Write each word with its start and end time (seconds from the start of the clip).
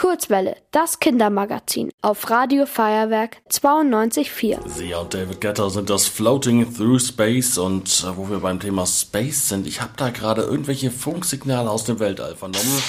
Kurzwelle, 0.00 0.56
das 0.70 0.98
Kindermagazin 0.98 1.90
auf 2.00 2.30
Radio 2.30 2.64
Feuerwerk 2.64 3.36
92.4. 3.50 4.66
Sie 4.66 4.94
und 4.94 5.12
David 5.12 5.42
Getter 5.42 5.68
sind 5.68 5.90
das 5.90 6.08
Floating 6.08 6.74
Through 6.74 7.00
Space 7.00 7.58
und 7.58 8.02
äh, 8.02 8.16
wo 8.16 8.30
wir 8.30 8.38
beim 8.38 8.58
Thema 8.58 8.86
Space 8.86 9.50
sind, 9.50 9.66
ich 9.66 9.82
habe 9.82 9.92
da 9.98 10.08
gerade 10.08 10.40
irgendwelche 10.40 10.90
Funksignale 10.90 11.70
aus 11.70 11.84
dem 11.84 12.00
Weltall 12.00 12.34
vernommen. 12.34 12.82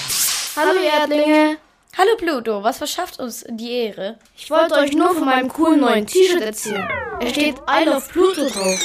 Hallo 0.55 0.79
Erdlinge! 0.79 1.57
Hallo 1.97 2.11
Pluto, 2.17 2.63
was 2.63 2.77
verschafft 2.77 3.19
uns 3.19 3.43
die 3.49 3.71
Ehre? 3.73 4.17
Ich 4.37 4.49
wollte 4.49 4.75
euch 4.75 4.93
nur 4.93 5.13
von 5.13 5.25
meinem 5.25 5.49
coolen 5.49 5.81
neuen 5.81 6.07
T-Shirt 6.07 6.41
erzählen. 6.41 6.87
Es 7.19 7.31
steht 7.31 7.57
I 7.69 7.89
love 7.89 8.07
Pluto 8.09 8.47
drauf. 8.47 8.79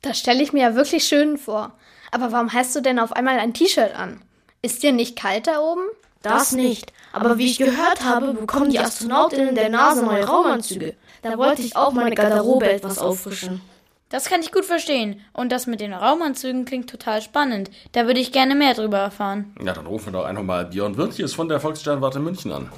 Das 0.00 0.18
stelle 0.18 0.42
ich 0.42 0.54
mir 0.54 0.62
ja 0.62 0.74
wirklich 0.74 1.04
schön 1.04 1.36
vor. 1.36 1.72
Aber 2.10 2.32
warum 2.32 2.54
hast 2.54 2.74
du 2.74 2.80
denn 2.80 2.98
auf 2.98 3.12
einmal 3.12 3.38
ein 3.38 3.52
T-Shirt 3.52 3.94
an? 3.94 4.22
Ist 4.62 4.82
dir 4.82 4.92
nicht 4.92 5.18
kalt 5.18 5.46
da 5.46 5.60
oben? 5.60 5.82
Das 6.22 6.52
nicht. 6.52 6.92
Aber 7.12 7.38
wie 7.38 7.46
ich 7.46 7.58
gehört 7.58 8.04
habe, 8.04 8.34
bekommen 8.34 8.70
die 8.70 8.78
Astronautinnen 8.78 9.54
der 9.54 9.70
NASA 9.70 10.02
neue 10.02 10.24
Raumanzüge. 10.24 10.94
Da 11.22 11.38
wollte 11.38 11.62
ich 11.62 11.76
auch 11.76 11.92
meine 11.92 12.14
Garderobe 12.14 12.70
etwas 12.70 12.98
auffrischen. 12.98 13.62
Das 14.10 14.26
kann 14.26 14.42
ich 14.42 14.52
gut 14.52 14.64
verstehen. 14.64 15.20
Und 15.32 15.50
das 15.50 15.66
mit 15.66 15.80
den 15.80 15.94
Raumanzügen 15.94 16.66
klingt 16.66 16.90
total 16.90 17.22
spannend. 17.22 17.70
Da 17.92 18.06
würde 18.06 18.20
ich 18.20 18.32
gerne 18.32 18.54
mehr 18.54 18.74
drüber 18.74 18.98
erfahren. 18.98 19.54
Ja, 19.64 19.72
dann 19.72 19.86
rufen 19.86 20.12
wir 20.12 20.18
doch 20.18 20.24
einfach 20.26 20.42
mal 20.42 20.66
Björn 20.66 20.96
Wirtjes 20.96 21.32
von 21.32 21.48
der 21.48 21.60
Volkssternwarte 21.60 22.18
München 22.18 22.52
an. 22.52 22.70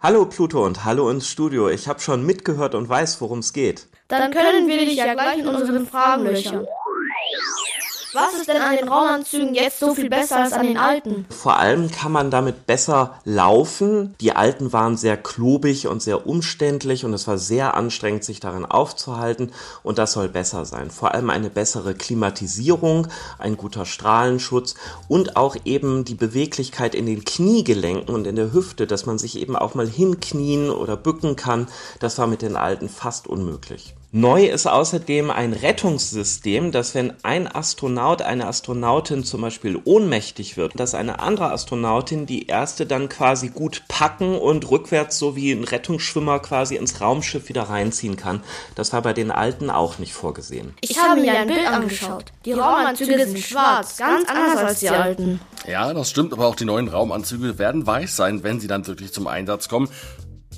Hallo 0.00 0.26
Pluto 0.26 0.66
und 0.66 0.84
hallo 0.84 1.08
ins 1.08 1.28
Studio. 1.28 1.70
Ich 1.70 1.86
habe 1.88 2.00
schon 2.00 2.26
mitgehört 2.26 2.74
und 2.74 2.88
weiß, 2.88 3.20
worum 3.20 3.38
es 3.38 3.52
geht. 3.52 3.86
Dann 4.08 4.32
können 4.32 4.66
wir 4.66 4.78
dich 4.78 4.96
ja 4.96 5.14
gleich 5.14 5.38
in 5.38 5.46
unseren 5.46 5.86
Fragen 5.86 6.24
löchern. 6.24 6.66
Was 8.14 8.34
ist 8.34 8.48
denn 8.48 8.60
an 8.60 8.76
den 8.76 8.88
Raumanzügen 8.88 9.54
jetzt 9.54 9.80
so 9.80 9.94
viel 9.94 10.10
besser 10.10 10.40
als 10.40 10.52
an 10.52 10.66
den 10.66 10.76
alten? 10.76 11.24
Vor 11.30 11.56
allem 11.56 11.90
kann 11.90 12.12
man 12.12 12.30
damit 12.30 12.66
besser 12.66 13.18
laufen. 13.24 14.14
Die 14.20 14.32
alten 14.32 14.74
waren 14.74 14.98
sehr 14.98 15.16
klobig 15.16 15.86
und 15.86 16.02
sehr 16.02 16.26
umständlich 16.26 17.06
und 17.06 17.14
es 17.14 17.26
war 17.26 17.38
sehr 17.38 17.74
anstrengend, 17.74 18.22
sich 18.22 18.38
darin 18.38 18.66
aufzuhalten 18.66 19.50
und 19.82 19.96
das 19.96 20.12
soll 20.12 20.28
besser 20.28 20.66
sein. 20.66 20.90
Vor 20.90 21.14
allem 21.14 21.30
eine 21.30 21.48
bessere 21.48 21.94
Klimatisierung, 21.94 23.08
ein 23.38 23.56
guter 23.56 23.86
Strahlenschutz 23.86 24.74
und 25.08 25.36
auch 25.36 25.56
eben 25.64 26.04
die 26.04 26.14
Beweglichkeit 26.14 26.94
in 26.94 27.06
den 27.06 27.24
Kniegelenken 27.24 28.14
und 28.14 28.26
in 28.26 28.36
der 28.36 28.52
Hüfte, 28.52 28.86
dass 28.86 29.06
man 29.06 29.16
sich 29.16 29.38
eben 29.38 29.56
auch 29.56 29.74
mal 29.74 29.88
hinknien 29.88 30.68
oder 30.68 30.98
bücken 30.98 31.34
kann. 31.36 31.66
Das 31.98 32.18
war 32.18 32.26
mit 32.26 32.42
den 32.42 32.56
alten 32.56 32.90
fast 32.90 33.26
unmöglich. 33.26 33.94
Neu 34.14 34.44
ist 34.44 34.66
außerdem 34.66 35.30
ein 35.30 35.54
Rettungssystem, 35.54 36.70
dass 36.70 36.94
wenn 36.94 37.14
ein 37.22 37.46
Astronaut, 37.46 38.20
eine 38.20 38.46
Astronautin 38.46 39.24
zum 39.24 39.40
Beispiel 39.40 39.80
ohnmächtig 39.84 40.58
wird, 40.58 40.78
dass 40.78 40.94
eine 40.94 41.20
andere 41.20 41.50
Astronautin 41.50 42.26
die 42.26 42.46
erste 42.46 42.84
dann 42.84 43.08
quasi 43.08 43.48
gut 43.48 43.84
packen 43.88 44.36
und 44.36 44.70
rückwärts 44.70 45.18
so 45.18 45.34
wie 45.34 45.50
ein 45.52 45.64
Rettungsschwimmer 45.64 46.40
quasi 46.40 46.76
ins 46.76 47.00
Raumschiff 47.00 47.48
wieder 47.48 47.62
reinziehen 47.62 48.18
kann. 48.18 48.42
Das 48.74 48.92
war 48.92 49.00
bei 49.00 49.14
den 49.14 49.30
alten 49.30 49.70
auch 49.70 49.98
nicht 49.98 50.12
vorgesehen. 50.12 50.74
Ich 50.82 50.98
habe 50.98 51.18
mir 51.18 51.32
ein 51.32 51.48
Bild 51.48 51.66
angeschaut. 51.66 52.26
Die 52.44 52.52
Raumanzüge 52.52 53.26
sind 53.26 53.38
schwarz, 53.38 53.96
ganz 53.96 54.28
anders 54.28 54.58
als 54.58 54.80
die 54.80 54.90
alten. 54.90 55.40
Ja, 55.66 55.94
das 55.94 56.10
stimmt, 56.10 56.34
aber 56.34 56.48
auch 56.48 56.54
die 56.54 56.66
neuen 56.66 56.88
Raumanzüge 56.88 57.58
werden 57.58 57.86
weiß 57.86 58.14
sein, 58.14 58.42
wenn 58.42 58.60
sie 58.60 58.66
dann 58.66 58.86
wirklich 58.86 59.10
zum 59.10 59.26
Einsatz 59.26 59.70
kommen. 59.70 59.88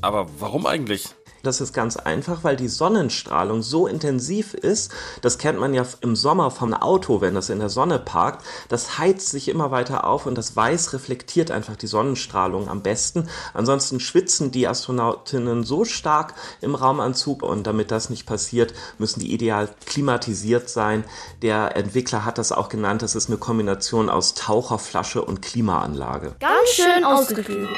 Aber 0.02 0.26
warum 0.40 0.66
eigentlich? 0.66 1.14
Das 1.44 1.60
ist 1.60 1.72
ganz 1.72 1.96
einfach, 1.96 2.42
weil 2.42 2.56
die 2.56 2.68
Sonnenstrahlung 2.68 3.62
so 3.62 3.86
intensiv 3.86 4.54
ist. 4.54 4.90
Das 5.20 5.38
kennt 5.38 5.60
man 5.60 5.74
ja 5.74 5.84
im 6.00 6.16
Sommer 6.16 6.50
vom 6.50 6.72
Auto, 6.74 7.20
wenn 7.20 7.34
das 7.34 7.50
in 7.50 7.58
der 7.58 7.68
Sonne 7.68 7.98
parkt. 7.98 8.44
Das 8.68 8.98
heizt 8.98 9.28
sich 9.28 9.48
immer 9.48 9.70
weiter 9.70 10.04
auf 10.04 10.26
und 10.26 10.36
das 10.36 10.56
Weiß 10.56 10.92
reflektiert 10.94 11.50
einfach 11.50 11.76
die 11.76 11.86
Sonnenstrahlung 11.86 12.68
am 12.68 12.82
besten. 12.82 13.28
Ansonsten 13.52 14.00
schwitzen 14.00 14.50
die 14.50 14.66
Astronautinnen 14.66 15.64
so 15.64 15.84
stark 15.84 16.34
im 16.62 16.74
Raumanzug 16.74 17.42
und 17.42 17.66
damit 17.66 17.90
das 17.90 18.08
nicht 18.08 18.26
passiert, 18.26 18.72
müssen 18.98 19.20
die 19.20 19.32
ideal 19.32 19.68
klimatisiert 19.86 20.70
sein. 20.70 21.04
Der 21.42 21.76
Entwickler 21.76 22.24
hat 22.24 22.38
das 22.38 22.52
auch 22.52 22.70
genannt. 22.70 23.02
Das 23.02 23.14
ist 23.14 23.28
eine 23.28 23.38
Kombination 23.38 24.08
aus 24.08 24.34
Taucherflasche 24.34 25.22
und 25.22 25.42
Klimaanlage. 25.42 26.36
Ganz 26.40 26.70
schön 26.70 27.04
ausgeklügelt. 27.04 27.68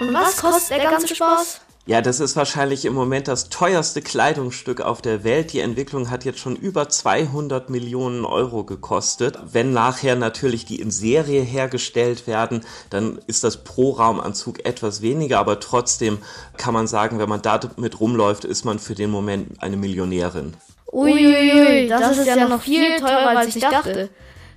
Und 0.00 0.14
was 0.14 0.36
kostet 0.36 0.78
der 0.78 0.90
ganze 0.90 1.14
Spaß? 1.14 1.60
Ja, 1.88 2.00
das 2.00 2.18
ist 2.18 2.34
wahrscheinlich 2.34 2.84
im 2.84 2.94
Moment 2.94 3.28
das 3.28 3.48
teuerste 3.48 4.02
Kleidungsstück 4.02 4.80
auf 4.80 5.02
der 5.02 5.22
Welt. 5.22 5.52
Die 5.52 5.60
Entwicklung 5.60 6.10
hat 6.10 6.24
jetzt 6.24 6.40
schon 6.40 6.56
über 6.56 6.88
200 6.88 7.70
Millionen 7.70 8.24
Euro 8.24 8.64
gekostet. 8.64 9.38
Wenn 9.52 9.72
nachher 9.72 10.16
natürlich 10.16 10.64
die 10.64 10.80
in 10.80 10.90
Serie 10.90 11.42
hergestellt 11.42 12.26
werden, 12.26 12.64
dann 12.90 13.20
ist 13.28 13.44
das 13.44 13.62
pro 13.62 13.92
Raumanzug 13.92 14.66
etwas 14.66 15.00
weniger, 15.00 15.38
aber 15.38 15.60
trotzdem 15.60 16.18
kann 16.56 16.74
man 16.74 16.88
sagen, 16.88 17.20
wenn 17.20 17.28
man 17.28 17.42
damit 17.42 18.00
rumläuft, 18.00 18.44
ist 18.44 18.64
man 18.64 18.80
für 18.80 18.96
den 18.96 19.10
Moment 19.10 19.62
eine 19.62 19.76
Millionärin. 19.76 20.54
Uiuiui, 20.92 21.86
das, 21.86 22.00
das 22.00 22.18
ist 22.18 22.26
ja 22.26 22.48
noch 22.48 22.62
viel 22.62 22.98
teurer, 22.98 23.28
als 23.28 23.54
ich 23.54 23.62
dachte. 23.62 24.10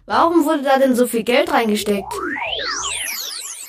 Warum 0.07 0.45
wurde 0.45 0.63
da 0.63 0.79
denn 0.79 0.95
so 0.95 1.05
viel 1.05 1.23
Geld 1.23 1.51
reingesteckt? 1.51 2.11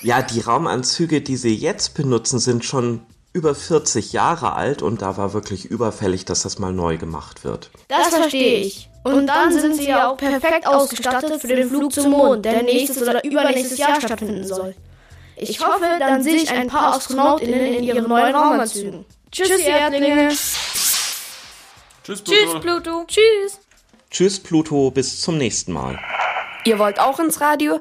Ja, 0.01 0.23
die 0.23 0.41
Raumanzüge, 0.41 1.21
die 1.21 1.37
sie 1.37 1.55
jetzt 1.55 1.93
benutzen, 1.93 2.39
sind 2.39 2.65
schon 2.65 3.03
über 3.33 3.55
40 3.55 4.13
Jahre 4.13 4.55
alt 4.55 4.83
und 4.83 5.03
da 5.03 5.17
war 5.17 5.33
wirklich 5.33 5.67
überfällig, 5.67 6.25
dass 6.25 6.43
das 6.43 6.59
mal 6.59 6.73
neu 6.73 6.99
gemacht 6.99 7.45
wird. 7.45 7.71
Das 7.89 8.09
verstehe 8.09 8.61
ich. 8.61 8.89
Und 9.05 9.27
dann 9.29 9.53
sind 9.53 9.77
sie 9.77 9.89
ja 9.89 10.11
auch 10.11 10.17
perfekt 10.17 10.67
ausgestattet 10.67 11.41
für 11.41 11.49
den 11.49 11.69
Flug 11.69 11.93
zum 11.93 12.11
Mond, 12.11 12.45
der 12.45 12.63
nächstes 12.63 13.03
oder 13.03 13.25
übernächstes 13.25 13.79
Jahr 13.79 14.01
stattfinden 14.01 14.47
soll. 14.47 14.75
Ich 15.37 15.65
hoffe, 15.65 15.87
dann 15.99 16.23
sehe 16.23 16.37
ich 16.37 16.51
ein 16.51 16.69
paar 16.69 16.95
AstronautInnen 16.95 17.75
in 17.75 17.85
ihren 17.85 18.09
neuen 18.09 18.35
Raumanzügen. 18.35 19.07
Tschüss, 19.33 19.49
ihr 19.49 19.67
Erdlinge. 19.69 20.29
Tschüss, 22.05 22.23
Pluto. 22.23 22.25
Tschüss, 22.25 22.61
Pluto. 22.61 23.05
Tschüss. 23.07 23.61
Tschüss, 24.11 24.41
Pluto, 24.41 24.91
bis 24.91 25.21
zum 25.21 25.39
nächsten 25.39 25.73
Mal. 25.73 25.99
Ihr 26.65 26.79
wollt 26.79 26.99
auch 26.99 27.19
ins 27.21 27.41
Radio? 27.41 27.81